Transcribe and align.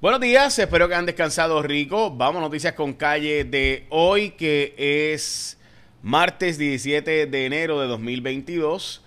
Buenos 0.00 0.20
días, 0.20 0.56
espero 0.60 0.88
que 0.88 0.94
han 0.94 1.06
descansado 1.06 1.60
rico. 1.60 2.14
Vamos 2.14 2.40
noticias 2.40 2.74
con 2.74 2.92
calle 2.92 3.42
de 3.42 3.84
hoy, 3.88 4.30
que 4.30 4.72
es 4.78 5.58
martes 6.04 6.56
17 6.56 7.26
de 7.26 7.46
enero 7.46 7.80
de 7.80 7.88
2022 7.88 9.02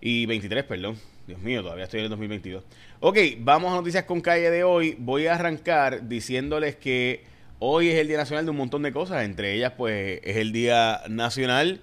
y 0.00 0.26
23, 0.26 0.62
perdón. 0.62 0.96
Dios 1.26 1.40
mío, 1.40 1.60
todavía 1.64 1.86
estoy 1.86 1.98
en 1.98 2.04
el 2.04 2.10
2022. 2.10 2.62
Ok, 3.00 3.18
vamos 3.40 3.72
a 3.72 3.74
noticias 3.74 4.04
con 4.04 4.20
calle 4.20 4.48
de 4.52 4.62
hoy. 4.62 4.94
Voy 5.00 5.26
a 5.26 5.34
arrancar 5.34 6.06
diciéndoles 6.06 6.76
que 6.76 7.24
hoy 7.58 7.88
es 7.88 7.96
el 7.96 8.06
Día 8.06 8.18
Nacional 8.18 8.44
de 8.44 8.52
un 8.52 8.58
montón 8.58 8.84
de 8.84 8.92
cosas. 8.92 9.24
Entre 9.24 9.54
ellas, 9.54 9.72
pues, 9.76 10.20
es 10.22 10.36
el 10.36 10.52
Día 10.52 11.02
Nacional 11.08 11.80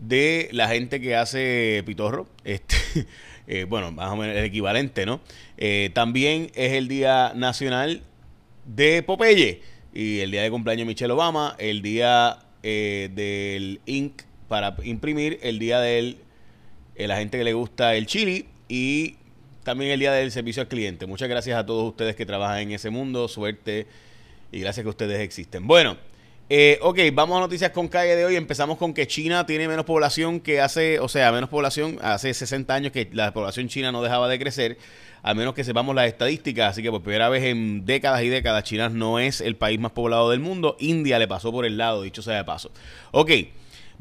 de 0.00 0.48
la 0.50 0.66
gente 0.66 1.00
que 1.00 1.14
hace 1.14 1.84
pitorro. 1.86 2.26
Este, 2.42 3.06
eh, 3.54 3.64
bueno, 3.64 3.92
más 3.92 4.10
o 4.10 4.16
menos 4.16 4.34
el 4.34 4.44
equivalente, 4.44 5.04
¿no? 5.04 5.20
Eh, 5.58 5.90
también 5.92 6.50
es 6.54 6.72
el 6.72 6.88
Día 6.88 7.34
Nacional 7.36 8.02
de 8.64 9.02
Popeye 9.02 9.60
y 9.92 10.20
el 10.20 10.30
día 10.30 10.40
de 10.40 10.50
cumpleaños 10.50 10.86
de 10.86 10.86
Michelle 10.86 11.12
Obama, 11.12 11.54
el 11.58 11.82
día 11.82 12.38
eh, 12.62 13.10
del 13.12 13.82
ink 13.84 14.22
para 14.48 14.74
imprimir, 14.84 15.38
el 15.42 15.58
día 15.58 15.80
del 15.80 16.16
la 16.96 17.18
gente 17.18 17.36
que 17.36 17.44
le 17.44 17.52
gusta 17.52 17.94
el 17.94 18.06
chili 18.06 18.46
y 18.70 19.16
también 19.64 19.90
el 19.90 20.00
día 20.00 20.12
del 20.12 20.30
servicio 20.30 20.62
al 20.62 20.68
cliente. 20.68 21.04
Muchas 21.04 21.28
gracias 21.28 21.58
a 21.58 21.66
todos 21.66 21.86
ustedes 21.86 22.16
que 22.16 22.24
trabajan 22.24 22.60
en 22.60 22.72
ese 22.72 22.88
mundo, 22.88 23.28
suerte 23.28 23.86
y 24.50 24.60
gracias 24.60 24.82
que 24.82 24.88
ustedes 24.88 25.20
existen. 25.20 25.66
Bueno, 25.66 25.98
eh, 26.54 26.78
ok, 26.82 26.98
vamos 27.14 27.38
a 27.38 27.40
noticias 27.40 27.70
con 27.70 27.88
calle 27.88 28.14
de 28.14 28.26
hoy. 28.26 28.36
Empezamos 28.36 28.76
con 28.76 28.92
que 28.92 29.06
China 29.06 29.46
tiene 29.46 29.68
menos 29.68 29.86
población 29.86 30.38
que 30.38 30.60
hace, 30.60 31.00
o 31.00 31.08
sea, 31.08 31.32
menos 31.32 31.48
población, 31.48 31.98
hace 32.02 32.34
60 32.34 32.74
años 32.74 32.92
que 32.92 33.08
la 33.10 33.32
población 33.32 33.68
china 33.68 33.90
no 33.90 34.02
dejaba 34.02 34.28
de 34.28 34.38
crecer, 34.38 34.76
a 35.22 35.32
menos 35.32 35.54
que 35.54 35.64
sepamos 35.64 35.94
las 35.94 36.08
estadísticas. 36.08 36.72
Así 36.72 36.82
que 36.82 36.90
por 36.90 37.00
primera 37.00 37.30
vez 37.30 37.44
en 37.44 37.86
décadas 37.86 38.22
y 38.22 38.28
décadas, 38.28 38.64
China 38.64 38.90
no 38.90 39.18
es 39.18 39.40
el 39.40 39.56
país 39.56 39.80
más 39.80 39.92
poblado 39.92 40.28
del 40.28 40.40
mundo. 40.40 40.76
India 40.78 41.18
le 41.18 41.26
pasó 41.26 41.50
por 41.52 41.64
el 41.64 41.78
lado, 41.78 42.02
dicho 42.02 42.20
sea 42.20 42.36
de 42.36 42.44
paso. 42.44 42.70
Ok. 43.12 43.30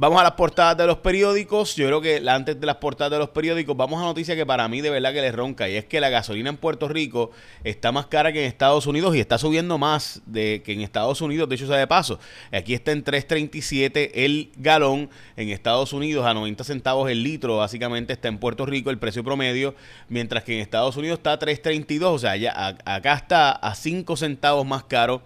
Vamos 0.02 0.20
a 0.20 0.24
las 0.24 0.32
portadas 0.32 0.76
de 0.78 0.88
los 0.88 0.98
periódicos. 0.98 1.76
Yo 1.76 1.86
creo 1.86 2.02
que 2.02 2.28
antes 2.28 2.60
de 2.60 2.66
las 2.66 2.78
portadas 2.78 3.12
de 3.12 3.20
los 3.20 3.30
periódicos, 3.30 3.78
vamos 3.78 4.02
a 4.02 4.06
noticia 4.06 4.36
que 4.36 4.48
para 4.48 4.68
mí 4.68 4.82
de 4.82 4.90
verdad 4.90 5.14
que 5.14 5.22
le 5.22 5.32
ronca. 5.32 5.70
Y 5.70 5.76
es 5.76 5.86
que 5.86 6.02
la 6.02 6.10
gasolina 6.10 6.50
en 6.50 6.58
Puerto 6.58 6.88
Rico 6.88 7.30
está 7.64 7.92
más 7.92 8.08
cara 8.08 8.34
que 8.34 8.42
en 8.42 8.48
Estados 8.48 8.88
Unidos 8.88 9.16
y 9.16 9.20
está 9.20 9.38
subiendo 9.38 9.78
más 9.78 10.24
de 10.26 10.64
que 10.66 10.74
en 10.74 10.82
Estados 10.82 11.22
Unidos. 11.22 11.48
De 11.48 11.54
hecho, 11.54 11.68
sea 11.68 11.78
de 11.78 11.86
paso. 11.86 12.18
Aquí 12.52 12.74
está 12.74 12.94
en 12.94 13.06
3.37 13.06 14.10
el 14.16 14.52
galón. 14.58 15.12
En 15.38 15.50
Estados 15.50 15.94
Unidos 15.94 16.26
a 16.26 16.34
90 16.34 16.64
centavos 16.64 17.08
el 17.08 17.22
litro. 17.22 17.58
Básicamente 17.58 18.14
está 18.14 18.28
en 18.28 18.40
Puerto 18.40 18.66
Rico 18.66 18.90
el 18.90 18.98
precio 18.98 19.24
promedio. 19.24 19.76
Mientras 20.10 20.44
que 20.44 20.56
en 20.56 20.62
Estados 20.62 20.98
Unidos 20.98 21.20
está 21.20 21.34
a 21.34 21.40
3.32. 21.40 22.06
O 22.06 22.18
sea, 22.18 22.36
ya 22.38 22.76
acá 22.86 23.14
está 23.14 23.52
a 23.52 23.76
5 23.76 24.18
centavos 24.18 24.66
más 24.66 24.84
caro 24.86 25.22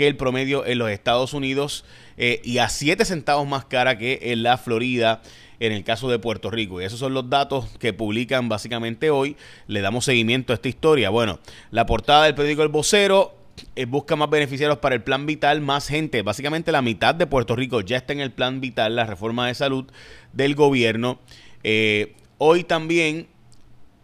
que 0.00 0.06
el 0.06 0.16
promedio 0.16 0.64
en 0.64 0.78
los 0.78 0.90
Estados 0.90 1.34
Unidos. 1.34 1.84
Eh, 2.16 2.40
y 2.42 2.56
a 2.56 2.70
7 2.70 3.04
centavos 3.04 3.46
más 3.46 3.66
cara 3.66 3.98
que 3.98 4.18
en 4.22 4.42
la 4.42 4.56
Florida 4.56 5.20
en 5.58 5.72
el 5.72 5.84
caso 5.84 6.08
de 6.08 6.18
Puerto 6.18 6.50
Rico. 6.50 6.80
Y 6.80 6.86
esos 6.86 6.98
son 6.98 7.12
los 7.12 7.28
datos 7.28 7.66
que 7.78 7.92
publican 7.92 8.48
básicamente 8.48 9.10
hoy. 9.10 9.36
Le 9.66 9.82
damos 9.82 10.06
seguimiento 10.06 10.54
a 10.54 10.56
esta 10.56 10.70
historia. 10.70 11.10
Bueno, 11.10 11.38
la 11.70 11.84
portada 11.84 12.24
del 12.24 12.34
periódico 12.34 12.62
El 12.62 12.70
Vocero 12.70 13.34
eh, 13.76 13.84
busca 13.84 14.16
más 14.16 14.30
beneficiarios 14.30 14.78
para 14.78 14.94
el 14.94 15.02
plan 15.02 15.26
vital, 15.26 15.60
más 15.60 15.86
gente. 15.86 16.22
Básicamente 16.22 16.72
la 16.72 16.80
mitad 16.80 17.14
de 17.14 17.26
Puerto 17.26 17.54
Rico 17.54 17.82
ya 17.82 17.98
está 17.98 18.14
en 18.14 18.20
el 18.20 18.30
plan 18.30 18.62
vital, 18.62 18.96
la 18.96 19.04
reforma 19.04 19.48
de 19.48 19.54
salud 19.54 19.84
del 20.32 20.54
gobierno. 20.54 21.18
Eh, 21.62 22.14
hoy 22.38 22.64
también 22.64 23.26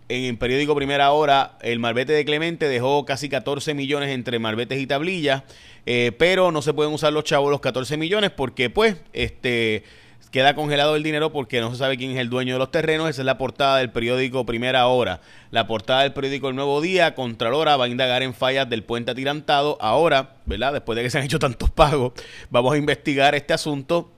en 0.08 0.24
el 0.24 0.38
periódico 0.38 0.74
Primera 0.74 1.10
Hora, 1.10 1.58
el 1.62 1.78
Marbete 1.78 2.12
de 2.12 2.24
Clemente 2.24 2.68
dejó 2.68 3.04
casi 3.04 3.28
14 3.28 3.74
millones 3.74 4.10
entre 4.10 4.38
marbetes 4.38 4.78
y 4.78 4.86
tablillas, 4.86 5.42
eh, 5.84 6.12
pero 6.18 6.52
no 6.52 6.62
se 6.62 6.72
pueden 6.72 6.92
usar 6.92 7.12
los 7.12 7.24
chavos 7.24 7.50
los 7.50 7.60
14 7.60 7.96
millones 7.96 8.30
porque 8.30 8.70
pues 8.70 8.96
este 9.12 9.84
queda 10.30 10.54
congelado 10.54 10.96
el 10.96 11.02
dinero 11.02 11.32
porque 11.32 11.60
no 11.60 11.70
se 11.70 11.78
sabe 11.78 11.96
quién 11.96 12.10
es 12.10 12.18
el 12.18 12.28
dueño 12.28 12.54
de 12.54 12.58
los 12.58 12.70
terrenos. 12.70 13.08
Esa 13.08 13.22
es 13.22 13.26
la 13.26 13.38
portada 13.38 13.78
del 13.78 13.90
periódico 13.90 14.44
Primera 14.44 14.86
Hora. 14.86 15.20
La 15.50 15.66
portada 15.66 16.02
del 16.02 16.12
periódico 16.12 16.50
El 16.50 16.56
Nuevo 16.56 16.80
Día, 16.80 17.14
Contralora 17.14 17.76
va 17.76 17.86
a 17.86 17.88
indagar 17.88 18.22
en 18.22 18.34
fallas 18.34 18.68
del 18.68 18.82
puente 18.82 19.12
atirantado. 19.12 19.78
Ahora, 19.80 20.36
¿verdad? 20.44 20.74
Después 20.74 20.96
de 20.96 21.04
que 21.04 21.10
se 21.10 21.18
han 21.18 21.24
hecho 21.24 21.38
tantos 21.38 21.70
pagos, 21.70 22.12
vamos 22.50 22.74
a 22.74 22.76
investigar 22.76 23.34
este 23.34 23.54
asunto 23.54 24.12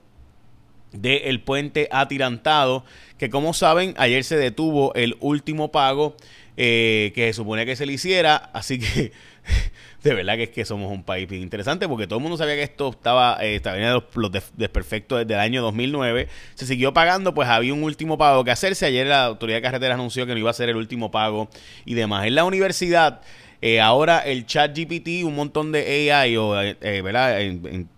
del 0.91 1.41
puente 1.41 1.87
atirantado, 1.91 2.83
que 3.17 3.29
como 3.29 3.53
saben, 3.53 3.93
ayer 3.97 4.23
se 4.23 4.37
detuvo 4.37 4.93
el 4.95 5.17
último 5.19 5.71
pago 5.71 6.15
eh, 6.57 7.11
que 7.15 7.27
se 7.27 7.33
suponía 7.33 7.65
que 7.65 7.75
se 7.75 7.85
le 7.85 7.93
hiciera, 7.93 8.35
así 8.53 8.79
que 8.79 9.11
de 10.03 10.13
verdad 10.13 10.35
que 10.35 10.43
es 10.43 10.49
que 10.49 10.65
somos 10.65 10.91
un 10.91 11.03
país 11.03 11.27
bien 11.27 11.41
interesante 11.41 11.87
porque 11.87 12.07
todo 12.07 12.17
el 12.17 12.23
mundo 12.23 12.37
sabía 12.37 12.55
que 12.55 12.63
esto 12.63 12.89
estaba, 12.89 13.37
eh, 13.41 13.55
estaba 13.55 13.77
los, 13.77 14.03
los 14.15 14.31
desperfectos 14.57 15.19
desde 15.19 15.35
el 15.35 15.39
año 15.39 15.61
2009, 15.61 16.27
se 16.55 16.65
siguió 16.65 16.93
pagando, 16.93 17.33
pues 17.33 17.47
había 17.47 17.73
un 17.73 17.83
último 17.83 18.17
pago 18.17 18.43
que 18.43 18.51
hacerse, 18.51 18.85
ayer 18.85 19.07
la 19.07 19.25
autoridad 19.25 19.59
de 19.59 19.61
carreteras 19.61 19.95
anunció 19.95 20.25
que 20.25 20.33
no 20.33 20.39
iba 20.39 20.49
a 20.49 20.53
ser 20.53 20.69
el 20.69 20.75
último 20.75 21.11
pago 21.11 21.49
y 21.85 21.93
demás. 21.93 22.25
En 22.25 22.35
la 22.35 22.43
universidad... 22.43 23.21
Eh, 23.61 23.81
ahora 23.81 24.19
el 24.19 24.45
chat 24.45 24.73
GPT, 24.73 25.25
un 25.25 25.35
montón 25.35 25.73
de 25.73 26.13
AI 26.13 26.37
o 26.37 26.51
¿verdad? 26.51 27.41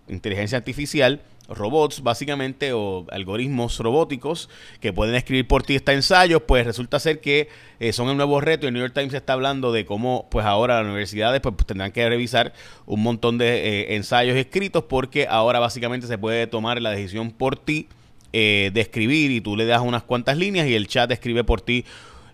inteligencia 0.08 0.58
artificial, 0.58 1.22
robots, 1.56 2.02
básicamente, 2.02 2.74
o 2.74 3.06
algoritmos 3.12 3.80
robóticos 3.80 4.50
que 4.80 4.94
pueden 4.94 5.16
escribir 5.16 5.48
por 5.48 5.64
ti 5.64 5.76
estos 5.76 5.96
ensayos, 5.96 6.42
pues 6.48 6.66
resulta 6.66 7.00
ser 7.00 7.22
que 7.22 7.50
eh, 7.80 7.94
son 7.94 8.10
el 8.10 8.18
nuevo 8.18 8.42
reto. 8.42 8.68
El 8.68 8.74
New 8.74 8.82
York 8.82 8.94
Times 8.94 9.14
está 9.14 9.34
hablando 9.34 9.72
de 9.72 9.86
cómo, 9.86 10.28
pues 10.30 10.46
ahora 10.46 10.78
las 10.78 10.86
universidades 10.86 11.42
pues, 11.42 11.56
tendrán 11.66 11.92
que 11.92 12.08
revisar 12.08 12.54
un 12.86 13.04
montón 13.04 13.38
de 13.38 13.68
eh, 13.68 13.96
ensayos 13.96 14.36
escritos 14.36 14.84
porque 14.84 15.28
ahora 15.30 15.60
básicamente 15.60 16.08
se 16.08 16.18
puede 16.18 16.48
tomar 16.48 16.82
la 16.82 16.92
decisión 16.92 17.32
por 17.32 17.58
ti 17.58 17.88
eh, 18.34 18.72
de 18.74 18.80
escribir 18.80 19.30
y 19.32 19.42
tú 19.42 19.58
le 19.58 19.66
das 19.66 19.82
unas 19.82 20.04
cuantas 20.04 20.38
líneas 20.38 20.66
y 20.66 20.74
el 20.74 20.88
chat 20.88 21.12
escribe 21.12 21.44
por 21.44 21.60
ti 21.60 21.84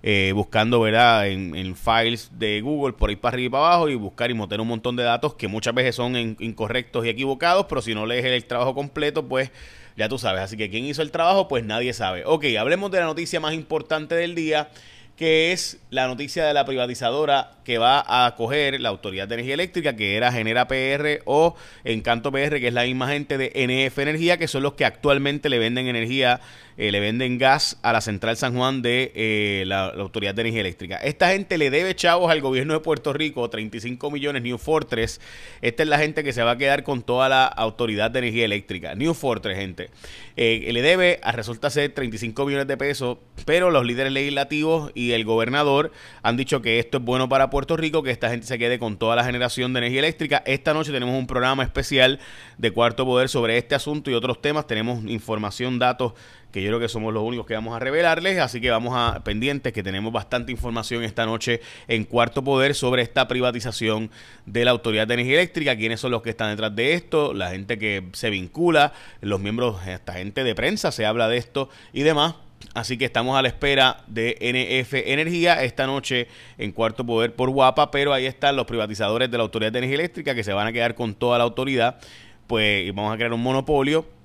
eh, 0.09 0.31
buscando 0.31 0.79
¿verdad? 0.79 1.27
En, 1.27 1.75
files 1.75 2.31
de 2.39 2.61
Google 2.61 2.93
por 2.93 3.09
ahí 3.09 3.17
para 3.17 3.33
arriba 3.33 3.47
y 3.47 3.49
para 3.49 3.65
abajo 3.65 3.89
y 3.89 3.95
buscar 3.95 4.31
y 4.31 4.33
meter 4.33 4.61
un 4.61 4.69
montón 4.69 4.95
de 4.95 5.03
datos 5.03 5.33
que 5.33 5.49
muchas 5.49 5.73
veces 5.73 5.95
son 5.95 6.15
incorrectos 6.15 7.05
y 7.05 7.09
equivocados, 7.09 7.65
pero 7.67 7.81
si 7.81 7.93
no 7.93 8.05
lees 8.05 8.23
el 8.23 8.45
trabajo 8.45 8.73
completo, 8.73 9.27
pues 9.27 9.51
ya 9.97 10.07
tú 10.07 10.17
sabes. 10.17 10.43
Así 10.43 10.55
que 10.55 10.69
quién 10.69 10.85
hizo 10.85 11.01
el 11.01 11.11
trabajo, 11.11 11.49
pues 11.49 11.65
nadie 11.65 11.91
sabe. 11.91 12.23
Ok, 12.25 12.45
hablemos 12.57 12.89
de 12.89 12.99
la 12.99 13.05
noticia 13.05 13.41
más 13.41 13.53
importante 13.53 14.15
del 14.15 14.33
día 14.33 14.69
que 15.17 15.51
es 15.51 15.79
la 15.89 16.07
noticia 16.07 16.45
de 16.45 16.53
la 16.53 16.63
privatizadora 16.63 17.57
que 17.65 17.79
va 17.79 18.25
a 18.25 18.35
coger 18.35 18.79
la 18.79 18.89
Autoridad 18.89 19.27
de 19.27 19.33
Energía 19.33 19.55
Eléctrica, 19.55 19.95
que 19.95 20.15
era 20.15 20.31
Genera 20.31 20.67
PR 20.67 21.21
o 21.25 21.55
Encanto 21.83 22.31
PR, 22.31 22.59
que 22.59 22.67
es 22.67 22.73
la 22.73 22.83
misma 22.83 23.09
gente 23.09 23.37
de 23.39 23.51
NF 23.55 23.97
Energía, 23.97 24.37
que 24.37 24.47
son 24.47 24.61
los 24.61 24.73
que 24.73 24.85
actualmente 24.85 25.49
le 25.49 25.57
venden 25.57 25.87
energía 25.87 26.39
eh, 26.79 26.91
le 26.91 26.99
venden 26.99 27.39
gas 27.39 27.79
a 27.81 27.91
la 27.91 28.01
central 28.01 28.37
San 28.37 28.55
Juan 28.55 28.83
de 28.83 29.11
eh, 29.15 29.63
la, 29.65 29.87
Autoridad 29.87 30.35
de 30.35 30.41
Energía 30.41 30.61
Eléctrica. 30.61 30.97
Esta 30.97 31.29
gente 31.29 31.57
le 31.57 31.71
debe 31.71 31.95
chavos 31.95 32.29
al 32.29 32.39
gobierno 32.39 32.75
de 32.75 32.81
Puerto 32.81 33.13
Rico, 33.13 33.49
35 33.49 34.11
millones 34.11 34.43
New 34.43 34.59
Fortress. 34.59 35.19
Esta 35.63 35.81
es 35.81 35.89
la 35.89 35.97
gente 35.97 36.23
que 36.23 36.33
se 36.33 36.43
va 36.43 36.51
a 36.51 36.57
quedar 36.57 36.83
con 36.83 37.01
toda 37.01 37.29
la 37.29 37.45
Autoridad 37.45 38.11
de 38.11 38.19
Energía 38.19 38.45
Eléctrica. 38.45 38.93
New 38.93 39.15
Fortress, 39.15 39.57
gente. 39.57 39.89
Eh, 40.35 40.69
le 40.71 40.83
debe, 40.83 41.19
a, 41.23 41.31
resulta 41.31 41.71
ser 41.71 41.91
35 41.93 42.45
millones 42.45 42.67
de 42.67 42.77
pesos, 42.77 43.17
pero 43.45 43.71
los 43.71 43.83
líderes 43.83 44.11
legislativos 44.11 44.91
y 44.93 45.06
el 45.13 45.25
gobernador 45.25 45.91
han 46.23 46.37
dicho 46.37 46.61
que 46.61 46.79
esto 46.79 46.97
es 46.97 47.03
bueno 47.03 47.29
para 47.29 47.49
Puerto 47.49 47.77
Rico, 47.77 48.03
que 48.03 48.11
esta 48.11 48.29
gente 48.29 48.47
se 48.47 48.57
quede 48.57 48.79
con 48.79 48.97
toda 48.97 49.15
la 49.15 49.23
generación 49.23 49.73
de 49.73 49.79
energía 49.79 49.99
eléctrica. 49.99 50.43
Esta 50.45 50.73
noche 50.73 50.91
tenemos 50.91 51.17
un 51.17 51.27
programa 51.27 51.63
especial 51.63 52.19
de 52.57 52.71
Cuarto 52.71 53.05
Poder 53.05 53.29
sobre 53.29 53.57
este 53.57 53.75
asunto 53.75 54.11
y 54.11 54.13
otros 54.13 54.41
temas. 54.41 54.67
Tenemos 54.67 55.03
información, 55.05 55.79
datos 55.79 56.13
que 56.51 56.61
yo 56.61 56.69
creo 56.69 56.79
que 56.79 56.87
somos 56.87 57.13
los 57.13 57.23
únicos 57.23 57.45
que 57.45 57.53
vamos 57.53 57.75
a 57.75 57.79
revelarles, 57.79 58.39
así 58.39 58.61
que 58.61 58.71
vamos 58.71 58.93
a 58.95 59.23
pendientes 59.23 59.73
que 59.73 59.83
tenemos 59.83 60.13
bastante 60.13 60.51
información 60.51 61.03
esta 61.03 61.25
noche 61.25 61.61
en 61.87 62.05
Cuarto 62.05 62.43
Poder 62.43 62.73
sobre 62.73 63.01
esta 63.01 63.27
privatización 63.27 64.09
de 64.45 64.65
la 64.65 64.71
Autoridad 64.71 65.07
de 65.07 65.15
Energía 65.15 65.35
Eléctrica, 65.35 65.75
quiénes 65.75 65.99
son 65.99 66.11
los 66.11 66.21
que 66.21 66.29
están 66.29 66.49
detrás 66.49 66.75
de 66.75 66.93
esto, 66.93 67.33
la 67.33 67.51
gente 67.51 67.77
que 67.77 68.07
se 68.13 68.29
vincula, 68.29 68.93
los 69.21 69.39
miembros, 69.39 69.85
esta 69.87 70.13
gente 70.13 70.43
de 70.43 70.55
prensa 70.55 70.91
se 70.91 71.05
habla 71.05 71.27
de 71.27 71.37
esto 71.37 71.69
y 71.93 72.03
demás. 72.03 72.35
Así 72.73 72.97
que 72.97 73.05
estamos 73.05 73.37
a 73.37 73.41
la 73.41 73.47
espera 73.47 74.03
de 74.07 74.37
NF 74.39 74.93
Energía 74.93 75.63
esta 75.63 75.87
noche 75.87 76.27
en 76.57 76.71
Cuarto 76.71 77.05
Poder 77.05 77.35
por 77.35 77.49
Guapa, 77.49 77.91
pero 77.91 78.13
ahí 78.13 78.25
están 78.25 78.55
los 78.55 78.65
privatizadores 78.65 79.31
de 79.31 79.37
la 79.37 79.43
Autoridad 79.43 79.71
de 79.71 79.79
Energía 79.79 79.95
Eléctrica 79.95 80.35
que 80.35 80.43
se 80.43 80.53
van 80.53 80.67
a 80.67 80.71
quedar 80.71 80.95
con 80.95 81.15
toda 81.15 81.37
la 81.37 81.43
autoridad, 81.43 81.99
pues 82.47 82.93
vamos 82.93 83.13
a 83.13 83.17
crear 83.17 83.33
un 83.33 83.41
monopolio 83.41 84.16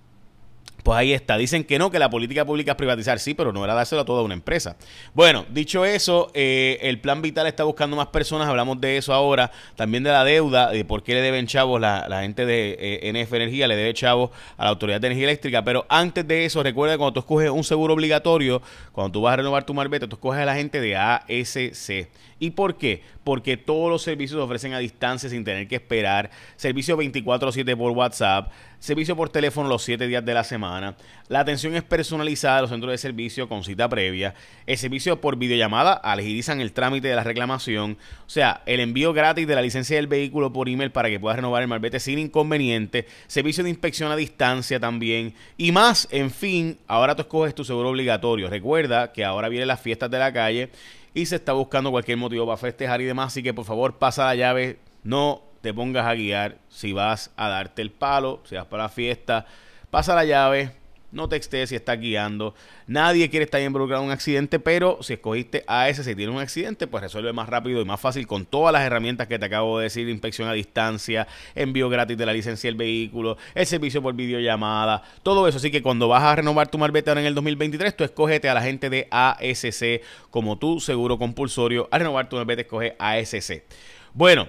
pues 0.82 0.98
ahí 0.98 1.12
está. 1.12 1.36
Dicen 1.36 1.64
que 1.64 1.78
no, 1.78 1.90
que 1.90 1.98
la 1.98 2.10
política 2.10 2.44
pública 2.44 2.72
es 2.72 2.76
privatizar. 2.76 3.18
Sí, 3.18 3.34
pero 3.34 3.52
no 3.52 3.64
era 3.64 3.74
dárselo 3.74 4.02
a 4.02 4.04
toda 4.04 4.22
una 4.22 4.34
empresa. 4.34 4.76
Bueno, 5.14 5.44
dicho 5.50 5.84
eso, 5.84 6.30
eh, 6.34 6.78
el 6.82 7.00
plan 7.00 7.22
vital 7.22 7.46
está 7.46 7.64
buscando 7.64 7.96
más 7.96 8.08
personas. 8.08 8.48
Hablamos 8.48 8.80
de 8.80 8.96
eso 8.96 9.12
ahora. 9.12 9.50
También 9.76 10.02
de 10.02 10.10
la 10.10 10.24
deuda, 10.24 10.70
de 10.70 10.84
por 10.84 11.02
qué 11.02 11.14
le 11.14 11.20
deben 11.20 11.46
chavos 11.46 11.80
la, 11.80 12.20
gente 12.22 12.46
de 12.46 12.76
eh, 12.78 13.12
NF 13.12 13.32
Energía, 13.32 13.68
le 13.68 13.76
debe 13.76 13.94
chavos 13.94 14.30
a 14.56 14.64
la 14.64 14.70
Autoridad 14.70 15.00
de 15.00 15.06
Energía 15.08 15.28
Eléctrica. 15.28 15.62
Pero 15.64 15.86
antes 15.88 16.26
de 16.26 16.44
eso, 16.44 16.62
recuerda 16.62 16.98
cuando 16.98 17.12
tú 17.12 17.20
escoges 17.20 17.50
un 17.50 17.64
seguro 17.64 17.94
obligatorio, 17.94 18.60
cuando 18.92 19.12
tú 19.12 19.22
vas 19.22 19.34
a 19.34 19.36
renovar 19.36 19.64
tu 19.64 19.74
marbete, 19.74 20.08
tú 20.08 20.16
escoges 20.16 20.40
a 20.40 20.44
la 20.44 20.54
gente 20.54 20.80
de 20.80 20.96
ASC. 20.96 22.08
¿Y 22.42 22.50
por 22.50 22.76
qué? 22.76 23.02
Porque 23.22 23.56
todos 23.56 23.88
los 23.88 24.02
servicios 24.02 24.36
se 24.36 24.42
ofrecen 24.42 24.74
a 24.74 24.80
distancia 24.80 25.30
sin 25.30 25.44
tener 25.44 25.68
que 25.68 25.76
esperar. 25.76 26.28
Servicio 26.56 26.96
24/7 26.96 27.76
por 27.76 27.92
WhatsApp, 27.92 28.50
servicio 28.82 29.14
por 29.14 29.28
teléfono 29.28 29.68
los 29.68 29.84
7 29.84 30.08
días 30.08 30.24
de 30.24 30.34
la 30.34 30.42
semana. 30.42 30.96
La 31.28 31.38
atención 31.38 31.76
es 31.76 31.84
personalizada 31.84 32.58
en 32.58 32.62
los 32.62 32.70
centros 32.70 32.90
de 32.90 32.98
servicio 32.98 33.48
con 33.48 33.62
cita 33.62 33.88
previa. 33.88 34.34
El 34.66 34.76
servicio 34.76 35.20
por 35.20 35.36
videollamada 35.36 35.92
agilizan 35.92 36.60
el 36.60 36.72
trámite 36.72 37.06
de 37.06 37.14
la 37.14 37.22
reclamación. 37.22 37.96
O 38.26 38.28
sea, 38.28 38.62
el 38.66 38.80
envío 38.80 39.12
gratis 39.12 39.46
de 39.46 39.54
la 39.54 39.62
licencia 39.62 39.94
del 39.94 40.08
vehículo 40.08 40.52
por 40.52 40.68
email 40.68 40.90
para 40.90 41.08
que 41.08 41.20
puedas 41.20 41.36
renovar 41.36 41.62
el 41.62 41.68
malvete 41.68 42.00
sin 42.00 42.18
inconveniente. 42.18 43.06
Servicio 43.28 43.62
de 43.62 43.70
inspección 43.70 44.10
a 44.10 44.16
distancia 44.16 44.80
también. 44.80 45.32
Y 45.56 45.70
más, 45.70 46.08
en 46.10 46.32
fin, 46.32 46.76
ahora 46.88 47.14
tú 47.14 47.22
escoges 47.22 47.54
tu 47.54 47.64
seguro 47.64 47.90
obligatorio. 47.90 48.50
Recuerda 48.50 49.12
que 49.12 49.24
ahora 49.24 49.48
vienen 49.48 49.68
las 49.68 49.80
fiestas 49.80 50.10
de 50.10 50.18
la 50.18 50.32
calle 50.32 50.70
y 51.14 51.26
se 51.26 51.36
está 51.36 51.52
buscando 51.52 51.92
cualquier 51.92 52.18
motivo 52.18 52.46
para 52.46 52.56
festejar 52.56 53.00
y 53.00 53.04
demás. 53.04 53.28
Así 53.28 53.44
que 53.44 53.54
por 53.54 53.64
favor 53.64 53.98
pasa 53.98 54.24
la 54.24 54.34
llave, 54.34 54.78
no 55.04 55.51
te 55.62 55.72
pongas 55.72 56.06
a 56.06 56.14
guiar 56.14 56.58
si 56.68 56.92
vas 56.92 57.30
a 57.36 57.48
darte 57.48 57.80
el 57.80 57.90
palo, 57.90 58.42
si 58.44 58.56
vas 58.56 58.66
para 58.66 58.84
la 58.84 58.88
fiesta, 58.88 59.46
pasa 59.90 60.14
la 60.14 60.24
llave, 60.24 60.72
no 61.12 61.28
textees 61.28 61.68
si 61.68 61.76
estás 61.76 62.00
guiando. 62.00 62.54
Nadie 62.86 63.28
quiere 63.30 63.44
estar 63.44 63.60
involucrado 63.60 64.02
en 64.02 64.08
un 64.08 64.12
accidente, 64.12 64.58
pero 64.58 64.98
si 65.02 65.12
escogiste 65.12 65.62
a 65.66 65.88
ese, 65.88 66.02
si 66.02 66.14
tiene 66.16 66.32
un 66.32 66.40
accidente, 66.40 66.86
pues 66.86 67.02
resuelve 67.02 67.32
más 67.32 67.48
rápido 67.48 67.80
y 67.80 67.84
más 67.84 68.00
fácil 68.00 68.26
con 68.26 68.46
todas 68.46 68.72
las 68.72 68.82
herramientas 68.82 69.28
que 69.28 69.38
te 69.38 69.44
acabo 69.44 69.78
de 69.78 69.84
decir: 69.84 70.08
inspección 70.08 70.48
a 70.48 70.52
distancia, 70.52 71.28
envío 71.54 71.88
gratis 71.88 72.16
de 72.16 72.26
la 72.26 72.32
licencia 72.32 72.68
del 72.68 72.76
vehículo, 72.76 73.36
el 73.54 73.66
servicio 73.66 74.02
por 74.02 74.14
videollamada, 74.14 75.02
todo 75.22 75.46
eso. 75.46 75.58
Así 75.58 75.70
que 75.70 75.82
cuando 75.82 76.08
vas 76.08 76.22
a 76.22 76.34
renovar 76.34 76.68
tu 76.68 76.78
marbete 76.78 77.10
ahora 77.10 77.20
en 77.20 77.26
el 77.26 77.34
2023, 77.34 77.96
tú 77.96 78.04
escógete 78.04 78.48
a 78.48 78.54
la 78.54 78.62
gente 78.62 78.90
de 78.90 79.06
ASC 79.10 80.02
como 80.30 80.58
tu 80.58 80.80
seguro 80.80 81.18
compulsorio. 81.18 81.88
Al 81.90 82.00
renovar 82.00 82.28
tu 82.28 82.36
marbete, 82.36 82.62
escoge 82.62 82.96
ASC. 82.98 83.62
Bueno, 84.14 84.48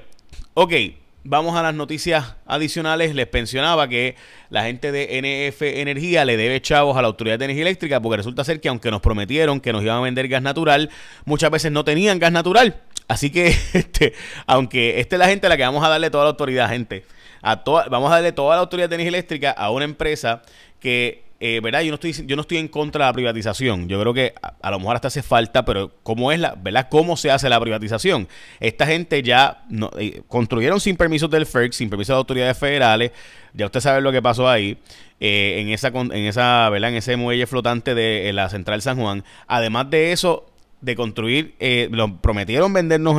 ok. 0.53 1.02
Vamos 1.25 1.55
a 1.55 1.63
las 1.63 1.73
noticias 1.73 2.35
adicionales. 2.45 3.15
Les 3.15 3.31
mencionaba 3.31 3.87
que 3.87 4.17
la 4.49 4.63
gente 4.63 4.91
de 4.91 5.21
NF 5.21 5.61
Energía 5.61 6.25
le 6.25 6.35
debe 6.35 6.61
chavos 6.61 6.97
a 6.97 7.01
la 7.01 7.07
Autoridad 7.07 7.39
de 7.39 7.45
Energía 7.45 7.61
Eléctrica 7.61 8.01
porque 8.01 8.17
resulta 8.17 8.43
ser 8.43 8.59
que 8.59 8.67
aunque 8.67 8.91
nos 8.91 8.99
prometieron 8.99 9.61
que 9.61 9.71
nos 9.71 9.83
iban 9.83 9.99
a 9.99 10.01
vender 10.01 10.27
gas 10.27 10.41
natural, 10.41 10.89
muchas 11.23 11.49
veces 11.49 11.71
no 11.71 11.85
tenían 11.85 12.19
gas 12.19 12.33
natural. 12.33 12.81
Así 13.07 13.29
que, 13.29 13.47
este, 13.73 14.13
aunque 14.47 14.99
esta 14.99 15.15
es 15.15 15.19
la 15.19 15.27
gente 15.27 15.47
a 15.47 15.49
la 15.49 15.55
que 15.55 15.63
vamos 15.63 15.81
a 15.85 15.87
darle 15.87 16.09
toda 16.09 16.25
la 16.25 16.31
autoridad, 16.31 16.67
gente. 16.67 17.05
A 17.41 17.63
toda, 17.63 17.87
vamos 17.87 18.11
a 18.11 18.15
darle 18.15 18.33
toda 18.33 18.55
la 18.55 18.61
Autoridad 18.61 18.89
de 18.89 18.95
Energía 18.95 19.17
Eléctrica 19.17 19.51
a 19.51 19.69
una 19.71 19.85
empresa 19.85 20.41
que 20.81 21.23
eh, 21.45 21.59
¿verdad? 21.59 21.81
Yo 21.81 21.89
no, 21.89 21.95
estoy, 21.95 22.13
yo 22.25 22.37
no 22.37 22.43
estoy 22.43 22.57
en 22.57 22.69
contra 22.69 23.03
de 23.03 23.09
la 23.09 23.13
privatización. 23.13 23.89
Yo 23.89 23.99
creo 23.99 24.13
que 24.13 24.33
a, 24.61 24.71
lo 24.71 24.79
mejor 24.79 24.95
hasta 24.95 25.09
hace 25.09 25.21
falta, 25.21 25.65
pero 25.65 25.91
¿cómo 26.01 26.31
es 26.31 26.39
la, 26.39 26.55
¿verdad? 26.55 26.87
¿Cómo 26.89 27.17
se 27.17 27.31
hace 27.31 27.49
la 27.49 27.59
privatización? 27.59 28.29
Esta 28.61 28.87
gente 28.87 29.21
ya 29.21 29.61
no, 29.67 29.91
eh, 29.99 30.21
construyeron 30.29 30.79
sin 30.79 30.95
permisos 30.95 31.29
del 31.29 31.45
FERC, 31.45 31.73
sin 31.73 31.89
permiso 31.89 32.13
de 32.13 32.17
autoridades 32.19 32.57
federales. 32.57 33.11
Ya 33.53 33.65
usted 33.65 33.81
sabe 33.81 33.99
lo 33.99 34.13
que 34.13 34.21
pasó 34.21 34.47
ahí. 34.47 34.77
Eh, 35.19 35.59
en 35.59 35.67
esa, 35.67 35.89
en 35.89 36.13
esa, 36.13 36.69
¿verdad? 36.69 36.91
En 36.91 36.95
ese 36.95 37.17
muelle 37.17 37.45
flotante 37.45 37.93
de 37.93 38.31
la 38.31 38.47
central 38.47 38.81
San 38.81 38.97
Juan. 38.97 39.25
Además 39.45 39.89
de 39.89 40.13
eso, 40.13 40.45
de 40.79 40.95
construir, 40.95 41.55
eh, 41.59 41.89
lo 41.91 42.21
prometieron 42.21 42.71
vendernos 42.71 43.17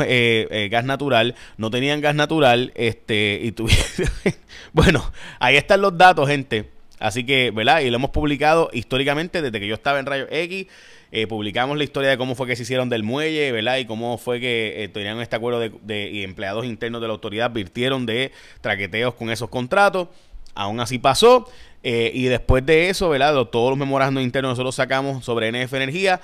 gas 0.70 0.84
natural, 0.86 1.34
no 1.58 1.70
tenían 1.70 2.00
gas 2.00 2.14
natural, 2.14 2.72
este, 2.74 3.38
y 3.42 3.52
tuvieron, 3.52 3.84
bueno, 4.72 5.12
ahí 5.40 5.56
están 5.56 5.82
los 5.82 5.98
datos, 5.98 6.26
gente. 6.26 6.72
Así 7.04 7.24
que, 7.24 7.50
¿verdad? 7.50 7.80
Y 7.80 7.90
lo 7.90 7.96
hemos 7.96 8.08
publicado 8.08 8.70
históricamente 8.72 9.42
desde 9.42 9.60
que 9.60 9.66
yo 9.66 9.74
estaba 9.74 9.98
en 9.98 10.06
Rayo 10.06 10.26
X. 10.30 10.68
Eh, 11.12 11.26
publicamos 11.26 11.76
la 11.76 11.84
historia 11.84 12.08
de 12.08 12.16
cómo 12.16 12.34
fue 12.34 12.46
que 12.46 12.56
se 12.56 12.62
hicieron 12.62 12.88
del 12.88 13.02
muelle, 13.02 13.52
¿verdad? 13.52 13.76
Y 13.76 13.84
cómo 13.84 14.16
fue 14.16 14.40
que 14.40 14.82
eh, 14.82 14.88
tenían 14.88 15.20
este 15.20 15.36
acuerdo 15.36 15.60
de, 15.60 16.10
y 16.10 16.22
empleados 16.22 16.64
internos 16.64 17.02
de 17.02 17.08
la 17.08 17.12
autoridad 17.12 17.50
advirtieron 17.50 18.06
de 18.06 18.32
traqueteos 18.62 19.12
con 19.12 19.28
esos 19.28 19.50
contratos. 19.50 20.08
Aún 20.54 20.80
así 20.80 20.98
pasó. 20.98 21.46
Eh, 21.82 22.10
y 22.14 22.24
después 22.24 22.64
de 22.64 22.88
eso, 22.88 23.10
¿verdad? 23.10 23.34
Todos 23.48 23.68
los 23.68 23.78
memorandos 23.78 24.24
internos 24.24 24.52
nosotros 24.52 24.74
sacamos 24.74 25.26
sobre 25.26 25.52
NF 25.52 25.74
Energía. 25.74 26.22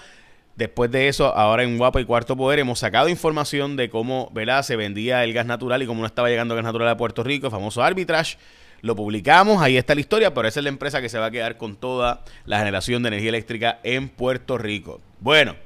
Después 0.57 0.91
de 0.91 1.09
eso, 1.09 1.37
ahora 1.37 1.63
en 1.63 1.77
Guapa 1.77 2.01
y 2.01 2.07
Cuarto 2.07 2.39
Poder 2.39 2.59
hemos 2.59 2.79
sacado 2.79 3.11
información 3.11 3.77
de 3.77 3.91
cómo, 3.91 4.31
¿verdad? 4.33 4.63
Se 4.63 4.77
vendía 4.77 5.25
el 5.25 5.35
gas 5.35 5.45
natural 5.45 5.83
y 5.83 5.87
cómo 5.87 6.01
no 6.01 6.07
estaba 6.07 6.31
llegando 6.31 6.55
gas 6.55 6.65
natural 6.65 6.89
a 6.89 6.97
Puerto 6.97 7.23
Rico, 7.23 7.49
el 7.49 7.53
famoso 7.53 7.83
arbitrage. 7.83 8.39
Lo 8.83 8.97
publicamos, 8.97 9.63
ahí 9.63 9.77
está 9.77 9.95
la 9.95 10.01
historia, 10.01 10.33
pero 10.33 10.49
esa 10.49 10.61
es 10.61 10.65
la 10.65 10.71
empresa 10.71 11.01
que 11.01 11.09
se 11.09 11.19
va 11.19 11.27
a 11.27 11.31
quedar 11.31 11.57
con 11.57 11.77
toda 11.77 12.25
la 12.47 12.59
generación 12.59 13.03
de 13.03 13.09
energía 13.09 13.29
eléctrica 13.29 13.81
en 13.83 14.09
Puerto 14.09 14.59
Rico. 14.59 15.01
Bueno, 15.21 15.57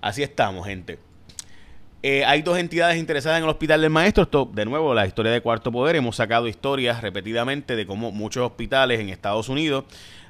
así 0.00 0.22
estamos, 0.22 0.66
gente. 0.66 0.98
Eh, 2.02 2.22
hay 2.26 2.42
dos 2.42 2.58
entidades 2.58 2.98
interesadas 2.98 3.38
en 3.38 3.44
el 3.44 3.50
Hospital 3.50 3.80
del 3.80 3.88
Maestro. 3.88 4.24
Esto, 4.24 4.50
de 4.52 4.66
nuevo, 4.66 4.92
la 4.92 5.06
historia 5.06 5.32
de 5.32 5.40
Cuarto 5.40 5.72
Poder. 5.72 5.96
Hemos 5.96 6.16
sacado 6.16 6.48
historias 6.48 7.00
repetidamente 7.00 7.76
de 7.76 7.86
cómo 7.86 8.12
muchos 8.12 8.44
hospitales 8.44 9.00
en 9.00 9.08
Estados 9.08 9.48
Unidos 9.48 9.84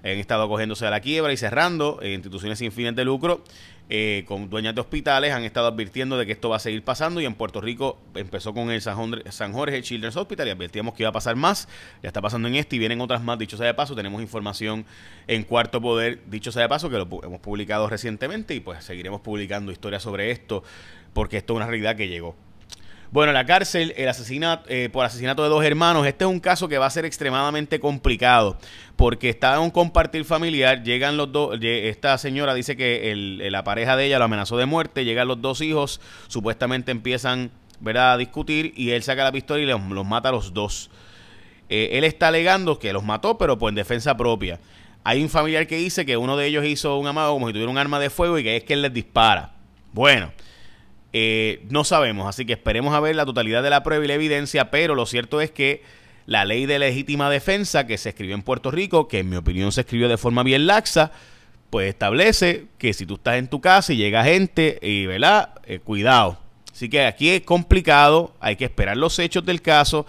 han 0.04 0.10
estado 0.10 0.44
acogiéndose 0.44 0.86
a 0.86 0.90
la 0.90 1.00
quiebra 1.00 1.32
y 1.32 1.36
cerrando 1.36 1.98
eh, 2.00 2.12
instituciones 2.12 2.58
sin 2.58 2.70
fines 2.70 2.94
de 2.94 3.04
lucro 3.04 3.42
eh, 3.90 4.24
con 4.26 4.48
dueñas 4.48 4.74
de 4.74 4.80
hospitales 4.80 5.32
han 5.32 5.44
estado 5.44 5.66
advirtiendo 5.66 6.16
de 6.16 6.24
que 6.24 6.32
esto 6.32 6.48
va 6.48 6.56
a 6.56 6.60
seguir 6.60 6.82
pasando 6.82 7.20
y 7.20 7.26
en 7.26 7.34
Puerto 7.34 7.60
Rico 7.60 7.98
empezó 8.14 8.54
con 8.54 8.70
el 8.70 8.80
San 8.80 9.52
Jorge, 9.52 9.82
Children's 9.82 10.16
Hospital 10.16 10.48
y 10.48 10.50
advertíamos 10.50 10.94
que 10.94 11.02
iba 11.02 11.10
a 11.10 11.12
pasar 11.12 11.36
más, 11.36 11.68
ya 12.02 12.08
está 12.08 12.22
pasando 12.22 12.48
en 12.48 12.54
este 12.54 12.76
y 12.76 12.78
vienen 12.78 13.00
otras 13.00 13.22
más, 13.22 13.38
dicho 13.38 13.56
sea 13.56 13.66
de 13.66 13.74
paso, 13.74 13.94
tenemos 13.94 14.22
información 14.22 14.86
en 15.26 15.42
Cuarto 15.44 15.80
Poder, 15.80 16.20
dicho 16.26 16.50
sea 16.50 16.62
de 16.62 16.68
paso, 16.68 16.88
que 16.88 16.96
lo 16.96 17.06
hemos 17.22 17.40
publicado 17.40 17.88
recientemente 17.88 18.54
y 18.54 18.60
pues 18.60 18.82
seguiremos 18.84 19.20
publicando 19.20 19.70
historias 19.70 20.02
sobre 20.02 20.30
esto 20.30 20.62
porque 21.12 21.36
esto 21.36 21.52
es 21.52 21.56
una 21.56 21.66
realidad 21.66 21.96
que 21.96 22.08
llegó. 22.08 22.34
Bueno, 23.14 23.32
la 23.32 23.46
cárcel, 23.46 23.94
el 23.96 24.08
asesinato, 24.08 24.68
eh, 24.68 24.88
por 24.92 25.04
asesinato 25.04 25.44
de 25.44 25.48
dos 25.48 25.64
hermanos. 25.64 26.04
Este 26.04 26.24
es 26.24 26.28
un 26.28 26.40
caso 26.40 26.66
que 26.66 26.78
va 26.78 26.86
a 26.86 26.90
ser 26.90 27.04
extremadamente 27.04 27.78
complicado 27.78 28.58
porque 28.96 29.28
está 29.28 29.54
en 29.54 29.60
un 29.60 29.70
compartir 29.70 30.24
familiar. 30.24 30.82
Llegan 30.82 31.16
los 31.16 31.30
dos. 31.30 31.56
Esta 31.62 32.18
señora 32.18 32.54
dice 32.54 32.76
que 32.76 33.14
la 33.52 33.62
pareja 33.62 33.94
de 33.94 34.06
ella 34.06 34.18
lo 34.18 34.24
amenazó 34.24 34.56
de 34.56 34.66
muerte. 34.66 35.04
Llegan 35.04 35.28
los 35.28 35.40
dos 35.40 35.60
hijos. 35.60 36.00
Supuestamente 36.26 36.90
empiezan 36.90 37.52
¿verdad? 37.78 38.14
a 38.14 38.16
discutir 38.16 38.74
y 38.76 38.90
él 38.90 39.04
saca 39.04 39.22
la 39.22 39.30
pistola 39.30 39.62
y 39.62 39.66
los, 39.66 40.04
mata 40.04 40.30
a 40.30 40.32
los 40.32 40.52
dos. 40.52 40.90
Eh, 41.68 41.90
él 41.92 42.02
está 42.02 42.26
alegando 42.26 42.80
que 42.80 42.92
los 42.92 43.04
mató, 43.04 43.38
pero 43.38 43.56
pues 43.56 43.70
en 43.70 43.76
defensa 43.76 44.16
propia. 44.16 44.58
Hay 45.04 45.22
un 45.22 45.28
familiar 45.28 45.68
que 45.68 45.76
dice 45.76 46.04
que 46.04 46.16
uno 46.16 46.36
de 46.36 46.46
ellos 46.48 46.64
hizo 46.64 46.98
un 46.98 47.06
amago 47.06 47.34
como 47.34 47.46
si 47.46 47.52
tuviera 47.52 47.70
un 47.70 47.78
arma 47.78 48.00
de 48.00 48.10
fuego 48.10 48.40
y 48.40 48.42
que 48.42 48.56
es 48.56 48.64
que 48.64 48.72
él 48.72 48.82
les 48.82 48.92
dispara. 48.92 49.52
Bueno. 49.92 50.32
Eh, 51.16 51.64
no 51.70 51.84
sabemos, 51.84 52.28
así 52.28 52.44
que 52.44 52.54
esperemos 52.54 52.92
a 52.92 52.98
ver 52.98 53.14
la 53.14 53.24
totalidad 53.24 53.62
de 53.62 53.70
la 53.70 53.84
prueba 53.84 54.04
y 54.04 54.08
la 54.08 54.14
evidencia, 54.14 54.72
pero 54.72 54.96
lo 54.96 55.06
cierto 55.06 55.40
es 55.40 55.52
que 55.52 55.80
la 56.26 56.44
ley 56.44 56.66
de 56.66 56.80
legítima 56.80 57.30
defensa 57.30 57.86
que 57.86 57.98
se 57.98 58.08
escribió 58.08 58.34
en 58.34 58.42
Puerto 58.42 58.72
Rico, 58.72 59.06
que 59.06 59.20
en 59.20 59.28
mi 59.28 59.36
opinión 59.36 59.70
se 59.70 59.82
escribió 59.82 60.08
de 60.08 60.16
forma 60.16 60.42
bien 60.42 60.66
laxa, 60.66 61.12
pues 61.70 61.88
establece 61.88 62.66
que 62.78 62.92
si 62.92 63.06
tú 63.06 63.14
estás 63.14 63.36
en 63.36 63.46
tu 63.46 63.60
casa 63.60 63.92
y 63.92 63.96
llega 63.96 64.24
gente, 64.24 64.80
y 64.82 65.06
¿verdad? 65.06 65.50
Eh, 65.66 65.78
cuidado. 65.78 66.36
Así 66.72 66.88
que 66.88 67.06
aquí 67.06 67.28
es 67.28 67.42
complicado, 67.42 68.34
hay 68.40 68.56
que 68.56 68.64
esperar 68.64 68.96
los 68.96 69.16
hechos 69.20 69.46
del 69.46 69.62
caso. 69.62 70.06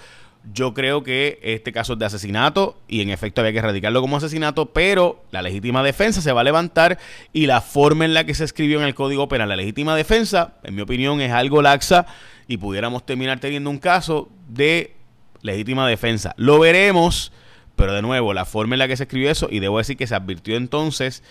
Yo 0.54 0.74
creo 0.74 1.04
que 1.04 1.40
este 1.42 1.72
caso 1.72 1.94
es 1.94 2.00
de 2.00 2.06
asesinato 2.06 2.78
y 2.88 3.02
en 3.02 3.10
efecto 3.10 3.42
había 3.42 3.52
que 3.52 3.60
erradicarlo 3.60 4.02
como 4.02 4.18
asesinato, 4.18 4.68
pero 4.68 5.24
la 5.32 5.42
legítima 5.42 5.84
defensa 5.84 6.22
se 6.22 6.32
va 6.32 6.42
a 6.42 6.44
levantar 6.44 7.00
y 7.34 7.48
la 7.48 7.62
forma 7.62 8.06
en 8.06 8.14
la 8.14 8.26
que 8.26 8.34
se 8.34 8.44
escribió 8.44 8.80
en 8.80 8.86
el 8.86 8.96
Código 8.96 9.28
Penal, 9.28 9.50
la 9.50 9.56
legítima 9.56 9.96
defensa, 9.96 10.56
en 10.64 10.76
mi 10.76 10.82
opinión, 10.82 11.20
es 11.22 11.32
algo 11.32 11.62
laxa 11.62 12.06
y 12.48 12.58
pudiéramos 12.58 13.06
terminar 13.06 13.40
teniendo 13.40 13.70
un 13.70 13.80
caso 13.80 14.30
de 14.48 14.96
legítima 15.42 15.88
defensa. 15.88 16.34
Lo 16.38 16.60
veremos, 16.60 17.32
pero 17.76 17.94
de 17.94 18.02
nuevo, 18.02 18.34
la 18.34 18.46
forma 18.46 18.76
en 18.76 18.80
la 18.80 18.88
que 18.88 18.98
se 18.98 19.04
escribió 19.04 19.32
eso, 19.32 19.48
y 19.50 19.60
debo 19.60 19.78
decir 19.78 19.98
que 19.98 20.08
se 20.08 20.16
advirtió 20.16 20.58
entonces 20.58 21.24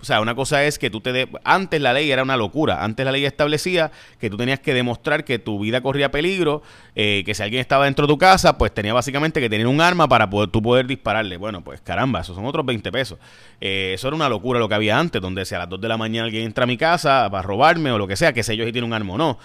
o 0.00 0.04
sea, 0.04 0.22
una 0.22 0.34
cosa 0.34 0.64
es 0.64 0.78
que 0.78 0.88
tú 0.88 1.02
te... 1.02 1.28
antes 1.44 1.80
la 1.80 1.92
ley 1.92 2.10
era 2.10 2.22
una 2.22 2.38
locura. 2.38 2.82
Antes 2.82 3.04
la 3.04 3.12
ley 3.12 3.26
establecía 3.26 3.90
que 4.18 4.30
tú 4.30 4.38
tenías 4.38 4.60
que 4.60 4.72
demostrar 4.72 5.24
que 5.24 5.38
tu 5.38 5.60
vida 5.60 5.82
corría 5.82 6.10
peligro, 6.10 6.62
eh, 6.94 7.22
que 7.26 7.34
si 7.34 7.42
alguien 7.42 7.60
estaba 7.60 7.84
dentro 7.84 8.06
de 8.06 8.12
tu 8.12 8.18
casa, 8.18 8.56
pues 8.56 8.72
tenía 8.72 8.94
básicamente 8.94 9.40
que 9.40 9.50
tener 9.50 9.66
un 9.66 9.82
arma 9.82 10.08
para 10.08 10.30
poder, 10.30 10.48
tú 10.48 10.62
poder 10.62 10.86
dispararle. 10.86 11.36
Bueno, 11.36 11.62
pues 11.62 11.82
caramba, 11.82 12.20
esos 12.20 12.34
son 12.34 12.46
otros 12.46 12.64
20 12.64 12.90
pesos. 12.90 13.18
Eh, 13.60 13.92
eso 13.94 14.08
era 14.08 14.16
una 14.16 14.28
locura 14.30 14.58
lo 14.58 14.68
que 14.68 14.74
había 14.74 14.98
antes, 14.98 15.20
donde 15.20 15.44
si 15.44 15.54
a 15.54 15.58
las 15.58 15.68
2 15.68 15.80
de 15.82 15.88
la 15.88 15.98
mañana 15.98 16.24
alguien 16.24 16.44
entra 16.44 16.64
a 16.64 16.66
mi 16.66 16.78
casa 16.78 17.28
para 17.30 17.42
robarme 17.42 17.92
o 17.92 17.98
lo 17.98 18.06
que 18.06 18.16
sea, 18.16 18.32
que 18.32 18.42
sé 18.42 18.56
yo 18.56 18.64
si 18.64 18.72
tiene 18.72 18.86
un 18.86 18.94
arma 18.94 19.14
o 19.14 19.18
no. 19.18 19.38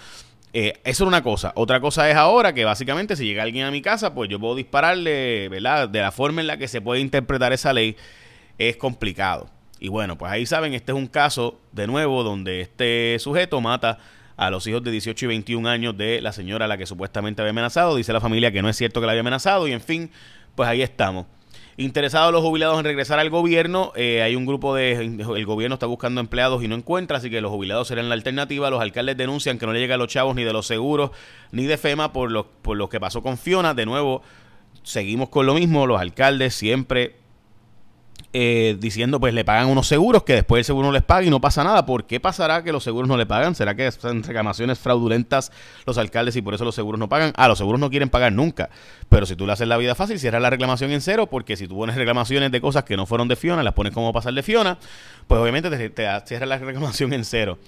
Eh, 0.54 0.72
eso 0.84 1.04
era 1.04 1.08
una 1.08 1.22
cosa. 1.22 1.52
Otra 1.54 1.80
cosa 1.80 2.08
es 2.08 2.16
ahora 2.16 2.54
que 2.54 2.64
básicamente 2.64 3.14
si 3.14 3.26
llega 3.26 3.42
alguien 3.42 3.66
a 3.66 3.70
mi 3.70 3.82
casa, 3.82 4.14
pues 4.14 4.30
yo 4.30 4.40
puedo 4.40 4.54
dispararle, 4.54 5.50
¿verdad? 5.50 5.88
De 5.88 6.00
la 6.00 6.12
forma 6.12 6.40
en 6.40 6.46
la 6.46 6.56
que 6.56 6.66
se 6.66 6.80
puede 6.80 7.02
interpretar 7.02 7.52
esa 7.52 7.74
ley 7.74 7.94
es 8.56 8.78
complicado. 8.78 9.57
Y 9.80 9.88
bueno, 9.88 10.18
pues 10.18 10.32
ahí 10.32 10.46
saben, 10.46 10.74
este 10.74 10.92
es 10.92 10.98
un 10.98 11.06
caso 11.06 11.60
de 11.72 11.86
nuevo 11.86 12.22
donde 12.22 12.60
este 12.60 13.16
sujeto 13.20 13.60
mata 13.60 13.98
a 14.36 14.50
los 14.50 14.66
hijos 14.66 14.82
de 14.84 14.90
18 14.90 15.24
y 15.24 15.28
21 15.28 15.68
años 15.68 15.96
de 15.96 16.20
la 16.20 16.32
señora 16.32 16.66
a 16.66 16.68
la 16.68 16.78
que 16.78 16.86
supuestamente 16.86 17.42
había 17.42 17.50
amenazado. 17.50 17.96
Dice 17.96 18.12
la 18.12 18.20
familia 18.20 18.52
que 18.52 18.62
no 18.62 18.68
es 18.68 18.76
cierto 18.76 19.00
que 19.00 19.06
la 19.06 19.12
había 19.12 19.20
amenazado 19.20 19.66
y 19.68 19.72
en 19.72 19.80
fin, 19.80 20.10
pues 20.54 20.68
ahí 20.68 20.82
estamos. 20.82 21.26
Interesados 21.76 22.32
los 22.32 22.42
jubilados 22.42 22.76
en 22.78 22.84
regresar 22.84 23.20
al 23.20 23.30
gobierno, 23.30 23.92
eh, 23.94 24.20
hay 24.22 24.34
un 24.34 24.46
grupo 24.46 24.74
de, 24.74 24.92
el 24.94 25.46
gobierno 25.46 25.74
está 25.74 25.86
buscando 25.86 26.20
empleados 26.20 26.62
y 26.64 26.66
no 26.66 26.74
encuentra, 26.74 27.18
así 27.18 27.30
que 27.30 27.40
los 27.40 27.52
jubilados 27.52 27.86
serán 27.86 28.08
la 28.08 28.14
alternativa. 28.14 28.68
Los 28.68 28.80
alcaldes 28.80 29.16
denuncian 29.16 29.58
que 29.58 29.66
no 29.66 29.72
le 29.72 29.78
llega 29.78 29.94
a 29.94 29.98
los 29.98 30.08
chavos 30.08 30.34
ni 30.34 30.42
de 30.42 30.52
los 30.52 30.66
seguros 30.66 31.12
ni 31.52 31.66
de 31.66 31.76
FEMA 31.76 32.12
por 32.12 32.32
lo, 32.32 32.48
por 32.48 32.76
lo 32.76 32.88
que 32.88 32.98
pasó 32.98 33.22
con 33.22 33.38
Fiona. 33.38 33.74
De 33.74 33.86
nuevo, 33.86 34.22
seguimos 34.82 35.28
con 35.28 35.46
lo 35.46 35.54
mismo, 35.54 35.86
los 35.86 36.00
alcaldes 36.00 36.54
siempre 36.54 37.14
eh, 38.34 38.76
diciendo 38.78 39.20
pues 39.20 39.32
le 39.32 39.42
pagan 39.42 39.68
unos 39.68 39.86
seguros 39.86 40.22
que 40.22 40.34
después 40.34 40.60
el 40.60 40.64
seguro 40.64 40.88
no 40.88 40.92
les 40.92 41.02
paga 41.02 41.24
y 41.24 41.30
no 41.30 41.40
pasa 41.40 41.64
nada. 41.64 41.86
¿Por 41.86 42.04
qué 42.04 42.20
pasará 42.20 42.62
que 42.62 42.72
los 42.72 42.84
seguros 42.84 43.08
no 43.08 43.16
le 43.16 43.24
pagan? 43.24 43.54
¿Será 43.54 43.74
que 43.74 43.90
son 43.90 44.22
reclamaciones 44.22 44.78
fraudulentas 44.78 45.50
los 45.86 45.96
alcaldes 45.96 46.36
y 46.36 46.42
por 46.42 46.54
eso 46.54 46.64
los 46.64 46.74
seguros 46.74 46.98
no 46.98 47.08
pagan? 47.08 47.32
Ah, 47.36 47.48
los 47.48 47.58
seguros 47.58 47.80
no 47.80 47.88
quieren 47.88 48.10
pagar 48.10 48.32
nunca. 48.32 48.68
Pero 49.08 49.24
si 49.24 49.34
tú 49.34 49.46
le 49.46 49.52
haces 49.52 49.66
la 49.66 49.76
vida 49.78 49.94
fácil, 49.94 50.18
cierras 50.18 50.42
la 50.42 50.50
reclamación 50.50 50.90
en 50.90 51.00
cero, 51.00 51.26
porque 51.26 51.56
si 51.56 51.66
tú 51.66 51.76
pones 51.76 51.96
reclamaciones 51.96 52.52
de 52.52 52.60
cosas 52.60 52.84
que 52.84 52.96
no 52.96 53.06
fueron 53.06 53.28
de 53.28 53.36
Fiona, 53.36 53.62
las 53.62 53.74
pones 53.74 53.94
como 53.94 54.12
pasar 54.12 54.34
de 54.34 54.42
Fiona, 54.42 54.78
pues 55.26 55.40
obviamente 55.40 55.70
te, 55.70 56.20
cierras 56.26 56.48
la 56.48 56.58
reclamación 56.58 57.12
en 57.14 57.24
cero 57.24 57.58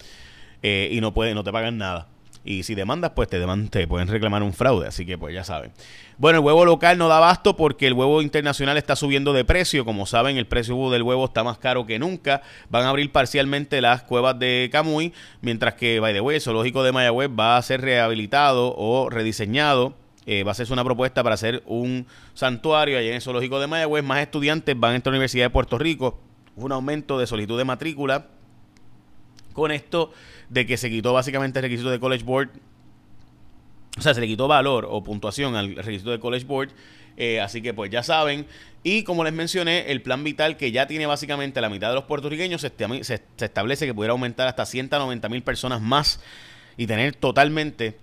eh, 0.63 0.91
y 0.93 1.01
no, 1.01 1.15
puede, 1.15 1.35
no 1.35 1.43
te 1.43 1.53
pagan 1.53 1.79
nada. 1.79 2.07
Y 2.45 2.63
si 2.63 2.75
demandas, 2.75 3.13
pues 3.15 3.29
te, 3.29 3.39
te 3.71 3.87
pueden 3.87 4.09
reclamar 4.09 4.43
un 4.43 4.53
fraude. 4.53 4.89
Así 4.89 5.05
que 5.05 5.19
pues 5.19 5.35
ya 5.35 5.45
saben. 5.45 5.73
Bueno, 6.17 6.39
el 6.39 6.45
huevo 6.45 6.65
local 6.65 6.97
no 6.97 7.09
da 7.09 7.19
abasto 7.19 7.57
porque 7.57 7.87
el 7.87 7.93
huevo 7.93 8.23
internacional 8.23 8.79
está 8.79 8.97
subiendo 8.97 9.33
de 9.33 9.45
precio. 9.45 9.85
Como 9.85 10.07
saben, 10.07 10.37
el 10.37 10.47
precio 10.47 10.91
del 10.91 11.03
huevo 11.03 11.27
está 11.27 11.45
más 11.45 11.59
caro 11.59 11.87
que 11.87 11.99
nunca. 11.99 12.43
Van 12.71 12.85
a 12.85 12.91
abrir 12.91 13.13
parcialmente 13.13 13.81
las 13.81 14.03
cuevas 14.03 14.39
de 14.39 14.71
Camuy, 14.73 15.13
mientras 15.43 15.75
que, 15.75 16.01
by 16.01 16.15
the 16.15 16.21
way, 16.21 16.37
el 16.37 16.43
zoológico 16.43 16.83
de 16.83 16.93
Mayagüez 16.93 17.31
va 17.31 17.57
a 17.57 17.63
ser 17.63 17.83
rehabilitado 17.83 18.75
o 18.77 19.11
rediseñado. 19.11 19.95
Eh, 20.27 20.45
va 20.45 20.53
a 20.53 20.55
ser 20.55 20.71
una 20.73 20.85
propuesta 20.85 21.23
para 21.23 21.35
hacer 21.35 21.63
un 21.67 22.07
santuario 22.35 22.99
allá 22.99 23.09
en 23.09 23.15
el 23.17 23.23
zoológico 23.23 23.61
de 23.61 23.67
Mayagüez. 23.67 24.03
Más 24.03 24.21
estudiantes 24.21 24.79
van 24.79 24.95
a 24.95 24.97
esta 24.97 25.11
Universidad 25.11 25.47
de 25.47 25.51
Puerto 25.51 25.79
Rico. 25.79 26.21
Un 26.57 26.73
aumento 26.73 27.19
de 27.19 27.27
solicitud 27.27 27.59
de 27.59 27.65
matrícula 27.65 28.27
con 29.53 29.71
esto 29.71 30.13
de 30.49 30.67
que 30.67 30.77
se 30.77 30.91
quitó 30.91 31.13
básicamente 31.13 31.59
el 31.59 31.65
requisito 31.65 31.91
de 31.91 32.01
College 32.01 32.25
Board. 32.25 32.51
O 33.99 34.03
sea, 34.03 34.15
se 34.15 34.21
le 34.21 34.27
quitó 34.27 34.49
valor 34.49 34.87
o 34.89 35.03
puntuación 35.03 35.57
al 35.57 35.77
requisito 35.77 36.11
de 36.11 36.21
College 36.21 36.47
Board. 36.47 36.71
Eh, 37.17 37.41
así 37.41 37.61
que 37.61 37.75
pues 37.75 37.91
ya 37.91 38.03
saben. 38.03 38.47
Y 38.83 39.03
como 39.03 39.25
les 39.25 39.33
mencioné, 39.33 39.91
el 39.91 40.01
plan 40.01 40.25
vital 40.25 40.57
que 40.57 40.73
ya 40.73 40.87
tiene 40.87 41.07
básicamente 41.07 41.61
la 41.61 41.69
mitad 41.69 41.89
de 41.89 41.95
los 41.95 42.05
puertorriqueños, 42.05 42.63
se, 42.63 42.73
se, 43.03 43.23
establece 43.45 43.87
que 43.87 43.93
pudiera 43.93 44.13
aumentar 44.13 44.49
hasta 44.49 44.65
190 44.65 45.29
mil 45.29 45.43
personas 45.43 45.83
más 45.83 46.21
y 46.79 46.87
tener 46.87 47.15
totalmente, 47.15 47.99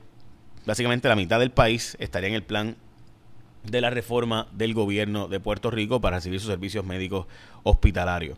básicamente 0.66 1.08
la 1.08 1.16
mitad 1.16 1.40
del 1.40 1.50
país 1.50 1.98
estaría 2.00 2.30
en 2.30 2.36
el 2.36 2.44
plan 2.44 2.76
de 3.64 3.82
la 3.82 3.90
reforma 3.90 4.48
del 4.52 4.76
gobierno 4.76 5.28
de 5.28 5.40
Puerto 5.40 5.72
Rico 5.72 6.00
para 6.00 6.18
recibir 6.18 6.40
sus 6.40 6.50
servicios 6.50 6.86
médicos 6.86 7.26
hospitalarios. 7.64 8.38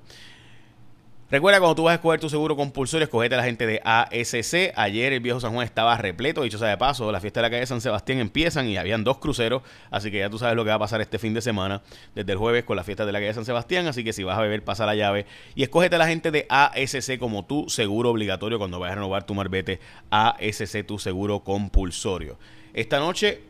Recuerda, 1.32 1.60
cuando 1.60 1.76
tú 1.76 1.84
vas 1.84 1.92
a 1.92 1.96
escoger 1.96 2.20
tu 2.20 2.28
seguro 2.28 2.56
compulsorio, 2.56 3.04
escogete 3.04 3.36
a 3.36 3.38
la 3.38 3.44
gente 3.44 3.68
de 3.68 3.80
ASC. 3.84 4.74
Ayer 4.76 5.14
el 5.14 5.20
viejo 5.20 5.40
San 5.40 5.54
Juan 5.54 5.64
estaba 5.64 5.96
repleto, 5.96 6.42
dicho 6.42 6.58
sea 6.58 6.70
de 6.70 6.78
paso, 6.78 7.12
la 7.12 7.20
fiesta 7.20 7.40
de 7.40 7.44
la 7.44 7.52
calle 7.52 7.68
San 7.68 7.82
Sebastián 7.82 8.18
empiezan 8.18 8.68
y 8.68 8.78
habían 8.78 9.04
dos 9.04 9.20
cruceros, 9.20 9.62
así 9.92 10.10
que 10.10 10.18
ya 10.18 10.30
tú 10.32 10.40
sabes 10.40 10.56
lo 10.56 10.64
que 10.64 10.70
va 10.70 10.78
a 10.78 10.80
pasar 10.80 11.02
este 11.02 11.20
fin 11.20 11.36
de 11.36 11.42
semana, 11.42 11.84
desde 12.16 12.32
el 12.32 12.40
jueves 12.40 12.64
con 12.64 12.78
la 12.78 12.84
fiesta 12.84 13.06
de 13.06 13.12
la 13.12 13.20
calle 13.20 13.32
San 13.36 13.46
Sebastián, 13.46 13.86
así 13.86 14.04
que 14.04 14.12
si 14.12 14.24
vas 14.24 14.40
a 14.40 14.42
beber, 14.42 14.64
pasa 14.64 14.88
la 14.88 14.96
llave 14.96 15.28
y 15.54 15.62
escógete 15.62 15.98
a 15.98 16.00
la 16.00 16.08
gente 16.08 16.32
de 16.32 16.48
ASC 16.50 17.20
como 17.20 17.46
tu 17.46 17.70
seguro 17.70 18.10
obligatorio 18.10 18.58
cuando 18.58 18.80
vayas 18.80 18.94
a 18.94 18.96
renovar 18.96 19.24
tu 19.24 19.36
marbete 19.36 19.80
ASC, 20.10 20.84
tu 20.84 20.98
seguro 20.98 21.42
compulsorio. 21.42 22.40
Esta 22.74 22.98
noche 22.98 23.44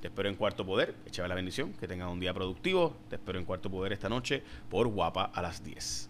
te 0.00 0.08
espero 0.08 0.30
en 0.30 0.34
Cuarto 0.34 0.64
Poder, 0.64 0.94
échame 1.06 1.28
la 1.28 1.34
bendición, 1.34 1.74
que 1.74 1.86
tengas 1.86 2.10
un 2.10 2.20
día 2.20 2.32
productivo, 2.32 2.96
te 3.10 3.16
espero 3.16 3.38
en 3.38 3.44
Cuarto 3.44 3.68
Poder 3.68 3.92
esta 3.92 4.08
noche 4.08 4.42
por 4.70 4.88
Guapa 4.88 5.24
a 5.24 5.42
las 5.42 5.62
10. 5.62 6.08